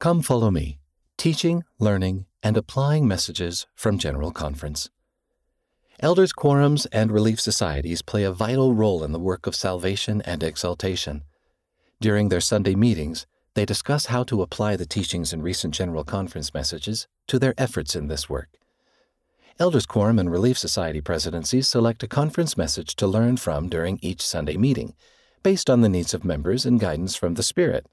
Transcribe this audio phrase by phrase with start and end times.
[0.00, 0.78] Come follow me,
[1.16, 4.90] teaching, learning, and applying messages from General Conference.
[5.98, 10.44] Elders' quorums and relief societies play a vital role in the work of salvation and
[10.44, 11.24] exaltation.
[12.00, 16.54] During their Sunday meetings, they discuss how to apply the teachings in recent General Conference
[16.54, 18.50] messages to their efforts in this work.
[19.58, 24.24] Elders Quorum and Relief Society presidencies select a conference message to learn from during each
[24.24, 24.94] Sunday meeting,
[25.42, 27.84] based on the needs of members and guidance from the Spirit.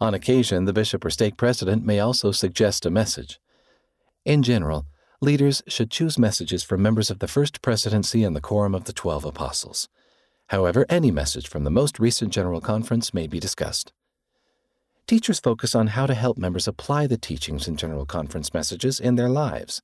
[0.00, 3.40] On occasion, the bishop or stake president may also suggest a message.
[4.24, 4.86] In general,
[5.20, 8.92] leaders should choose messages from members of the First Presidency and the Quorum of the
[8.92, 9.88] Twelve Apostles.
[10.48, 13.92] However, any message from the most recent General Conference may be discussed.
[15.06, 19.16] Teachers focus on how to help members apply the teachings in General Conference messages in
[19.16, 19.82] their lives.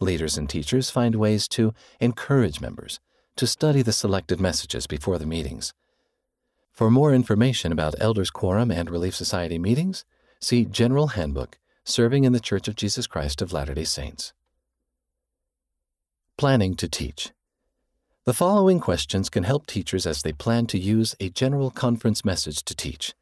[0.00, 3.00] Leaders and teachers find ways to encourage members
[3.36, 5.72] to study the selected messages before the meetings.
[6.78, 10.04] For more information about Elders Quorum and Relief Society meetings,
[10.40, 14.32] see General Handbook Serving in the Church of Jesus Christ of Latter day Saints.
[16.36, 17.32] Planning to teach.
[18.26, 22.62] The following questions can help teachers as they plan to use a general conference message
[22.62, 23.12] to teach.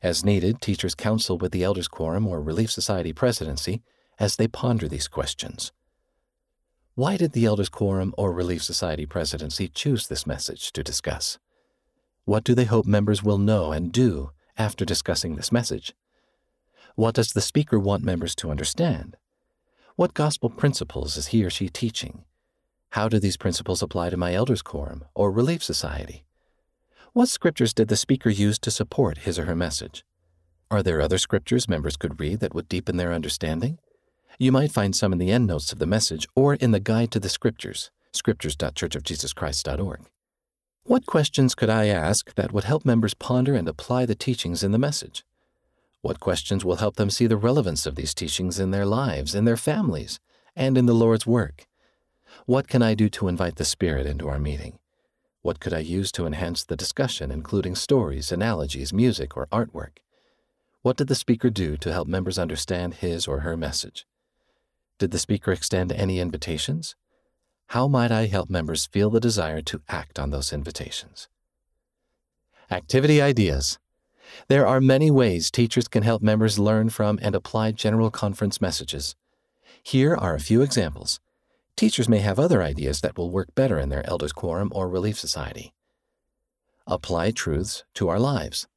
[0.00, 3.82] As needed, teachers counsel with the Elders Quorum or Relief Society presidency
[4.20, 5.72] as they ponder these questions.
[6.94, 11.40] Why did the Elders Quorum or Relief Society presidency choose this message to discuss?
[12.24, 15.92] What do they hope members will know and do after discussing this message?
[16.94, 19.16] What does the speaker want members to understand?
[19.96, 22.24] What gospel principles is he or she teaching?
[22.90, 26.24] How do these principles apply to my Elders Quorum or Relief Society?
[27.12, 30.04] What scriptures did the speaker use to support his or her message?
[30.70, 33.78] Are there other scriptures members could read that would deepen their understanding?
[34.38, 37.20] You might find some in the endnotes of the message or in the Guide to
[37.20, 40.06] the Scriptures, scriptures.churchofjesuschrist.org.
[40.84, 44.72] What questions could I ask that would help members ponder and apply the teachings in
[44.72, 45.24] the message?
[46.00, 49.44] What questions will help them see the relevance of these teachings in their lives, in
[49.44, 50.18] their families,
[50.56, 51.68] and in the Lord's work?
[52.46, 54.80] What can I do to invite the Spirit into our meeting?
[55.42, 59.98] What could I use to enhance the discussion, including stories, analogies, music, or artwork?
[60.82, 64.04] What did the speaker do to help members understand his or her message?
[64.98, 66.96] Did the speaker extend any invitations?
[67.72, 71.30] How might I help members feel the desire to act on those invitations?
[72.70, 73.78] Activity ideas.
[74.48, 79.16] There are many ways teachers can help members learn from and apply General Conference messages.
[79.82, 81.18] Here are a few examples.
[81.74, 85.18] Teachers may have other ideas that will work better in their Elders Quorum or Relief
[85.18, 85.72] Society.
[86.86, 88.68] Apply truths to our lives.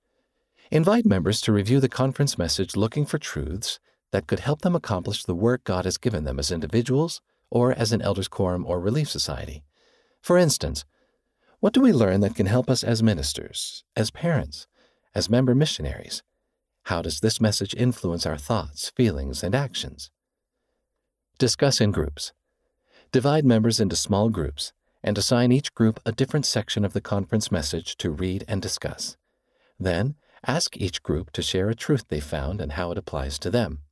[0.71, 3.77] Invite members to review the conference message looking for truths
[4.11, 7.19] that could help them accomplish the work God has given them as individuals
[7.55, 9.63] or as an elders quorum or relief society.
[10.19, 10.83] For instance,
[11.61, 14.67] what do we learn that can help us as ministers, as parents,
[15.15, 16.21] as member missionaries?
[16.83, 20.11] How does this message influence our thoughts, feelings, and actions?
[21.37, 22.33] Discuss in groups.
[23.13, 27.53] Divide members into small groups and assign each group a different section of the conference
[27.53, 29.15] message to read and discuss.
[29.79, 30.15] Then,
[30.45, 33.84] ask each group to share a truth they found and how it applies to them.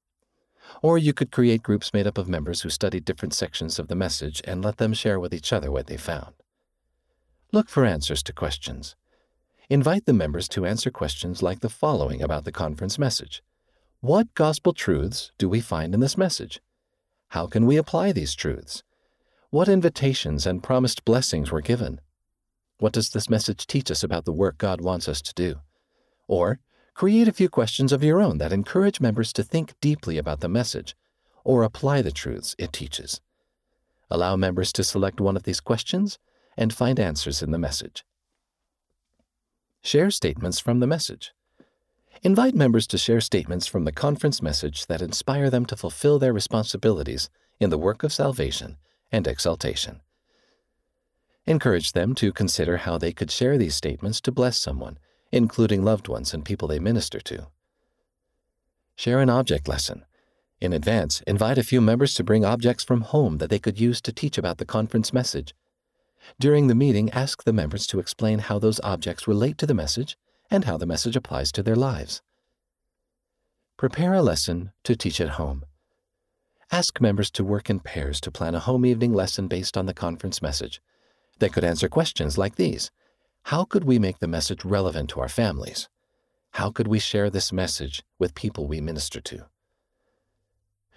[0.81, 3.95] Or you could create groups made up of members who studied different sections of the
[3.95, 6.33] message and let them share with each other what they found.
[7.51, 8.95] Look for answers to questions.
[9.69, 13.41] Invite the members to answer questions like the following about the conference message
[14.01, 16.61] What gospel truths do we find in this message?
[17.29, 18.83] How can we apply these truths?
[19.49, 22.01] What invitations and promised blessings were given?
[22.79, 25.55] What does this message teach us about the work God wants us to do?
[26.27, 26.59] Or,
[26.93, 30.47] Create a few questions of your own that encourage members to think deeply about the
[30.47, 30.95] message
[31.43, 33.19] or apply the truths it teaches.
[34.11, 36.19] Allow members to select one of these questions
[36.55, 38.05] and find answers in the message.
[39.81, 41.33] Share statements from the message.
[42.21, 46.31] Invite members to share statements from the conference message that inspire them to fulfill their
[46.31, 47.27] responsibilities
[47.59, 48.77] in the work of salvation
[49.11, 50.01] and exaltation.
[51.45, 54.99] Encourage them to consider how they could share these statements to bless someone
[55.33, 57.47] including loved ones and people they minister to.
[58.95, 60.05] Share an object lesson.
[60.61, 63.99] In advance, invite a few members to bring objects from home that they could use
[64.01, 65.55] to teach about the conference message.
[66.39, 70.17] During the meeting, ask the members to explain how those objects relate to the message
[70.51, 72.21] and how the message applies to their lives.
[73.75, 75.65] Prepare a lesson to teach at home.
[76.71, 79.93] Ask members to work in pairs to plan a home evening lesson based on the
[79.95, 80.79] conference message.
[81.39, 82.91] They could answer questions like these
[83.43, 85.89] how could we make the message relevant to our families?
[86.51, 89.45] How could we share this message with people we minister to?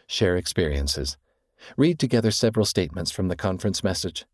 [0.06, 1.16] Share experiences.
[1.76, 4.26] Read together several statements from the conference message.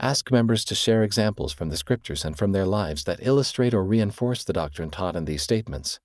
[0.00, 3.84] Ask members to share examples from the scriptures and from their lives that illustrate or
[3.84, 6.00] reinforce the doctrine taught in these statements.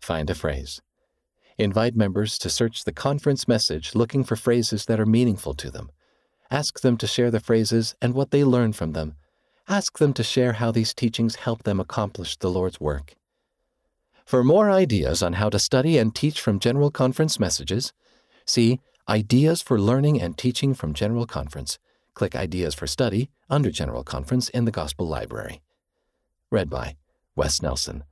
[0.00, 0.82] Find a phrase.
[1.56, 5.90] Invite members to search the conference message looking for phrases that are meaningful to them.
[6.50, 9.16] Ask them to share the phrases and what they learned from them.
[9.70, 13.14] Ask them to share how these teachings help them accomplish the Lord's work.
[14.26, 17.92] For more ideas on how to study and teach from General Conference messages,
[18.44, 21.78] see Ideas for Learning and Teaching from General Conference.
[22.14, 25.60] Click Ideas for Study under General Conference in the Gospel Library.
[26.50, 26.96] Read by
[27.36, 28.02] Wes Nelson.